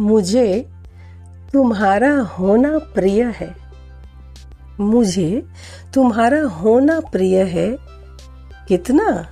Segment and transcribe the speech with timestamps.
[0.00, 0.68] मुझे
[1.52, 3.54] तुम्हारा होना प्रिय है।
[4.80, 5.46] मुझे
[5.94, 7.76] तुम्हारा होना प्रिय है
[8.68, 9.26] कितना?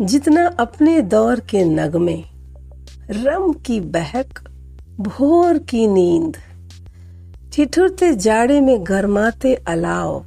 [0.00, 2.24] जितना अपने दौर के नगमे,
[3.10, 4.48] रम की बहक,
[5.00, 6.36] भोर की नींद,
[7.52, 10.26] ठिठुरते जाड़े में गरमाते अलाव,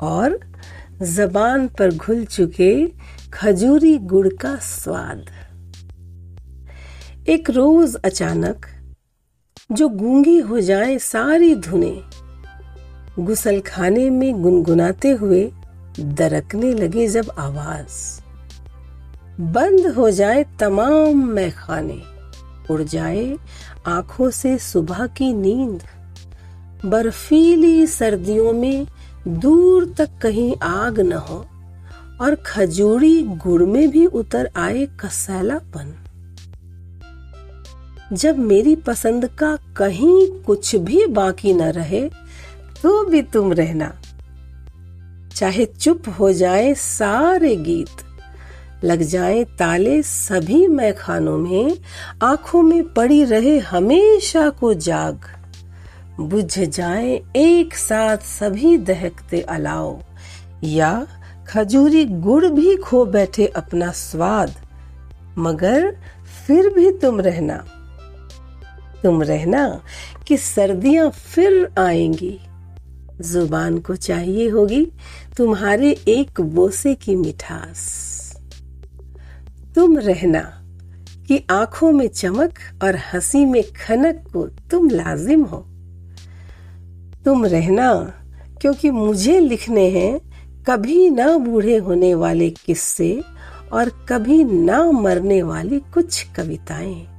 [0.00, 0.40] और
[1.02, 2.92] जबान पर घुल चुके
[3.32, 5.24] खजूरी गुड़ का स्वाद।
[7.28, 8.66] एक रोज अचानक
[9.72, 12.02] जो गूँगी हो जाए सारी धुने,
[13.18, 15.52] गुसल खाने में गुनगुनाते हुए
[16.00, 18.20] दरकने लगे जब आवाज़।
[19.40, 22.00] बंद हो जाए तमाम मैखाने,
[22.70, 23.36] उड़ जाए
[23.86, 25.82] आँखों से सुबह की नींद।
[26.84, 28.86] बर्फीली सर्दियों में
[29.28, 31.44] दूर तक कहीं आग न हो,
[32.20, 35.94] और खजूरी गुड़ में भी उतर आए कसैलापन।
[38.12, 42.08] जब मेरी पसंद का कहीं कुछ भी बाकी न रहे
[42.82, 43.92] तो भी तुम रहना।
[45.36, 48.04] चाहे चुप हो जाए सारे गीत,
[48.84, 51.76] लग जाए ताले सभी मैखानों में,
[52.22, 55.20] आँखों में पड़ी रहे हमेशा को जाग।
[56.20, 60.02] बुझ जाए एक साथ सभी दहकते अलाव,
[60.64, 61.06] या
[61.48, 64.54] खजूरी गुड़ भी खो बैठे अपना स्वाद,
[65.38, 65.96] मगर
[66.46, 67.64] फिर भी तुम रहना।
[69.04, 69.82] तुम रहना
[70.28, 72.40] कि सर्दियाँ फिर आएँगी।
[73.20, 74.92] ज़ुबान को चाहिए होगी
[75.36, 77.82] तुम्हारे एक बोसे की मिठास।
[79.74, 80.40] तुम रहना
[81.28, 85.58] कि आँखों में चमक और हँसी में खनक को तुम लाजिम हो।
[87.24, 87.94] तुम रहना
[88.60, 90.20] क्योंकि मुझे लिखने हैं,
[90.68, 93.22] कभी ना बूढ़े होने वाले किस्से
[93.72, 97.13] और कभी ना मरने वाली कुछ कविताएँ।